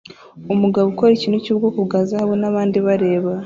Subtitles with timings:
[0.53, 3.31] Umugabo ukora ikintu cyubwoko bwa zahabu nabandi bareba